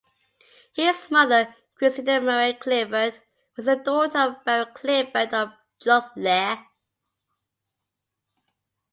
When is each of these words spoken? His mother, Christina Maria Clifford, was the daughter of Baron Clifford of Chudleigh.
His 0.73 1.11
mother, 1.11 1.55
Christina 1.75 2.19
Maria 2.19 2.55
Clifford, 2.57 3.21
was 3.55 3.67
the 3.67 3.75
daughter 3.75 4.17
of 4.17 4.43
Baron 4.43 4.73
Clifford 4.73 5.31
of 5.31 5.51
Chudleigh. 5.79 6.65